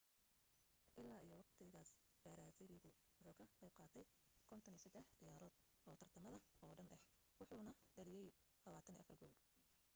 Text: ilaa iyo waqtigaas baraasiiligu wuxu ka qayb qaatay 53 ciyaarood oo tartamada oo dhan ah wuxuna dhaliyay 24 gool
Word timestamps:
ilaa 1.01 1.17
iyo 1.25 1.35
waqtigaas 1.39 1.89
baraasiiligu 2.27 2.89
wuxu 3.25 3.39
ka 3.39 3.43
qayb 3.67 3.75
qaatay 3.79 4.05
53 4.53 5.13
ciyaarood 5.19 5.55
oo 5.87 5.95
tartamada 6.01 6.39
oo 6.65 6.73
dhan 6.79 6.89
ah 6.95 7.03
wuxuna 7.39 7.71
dhaliyay 7.95 8.29
24 8.65 9.19
gool 9.21 9.33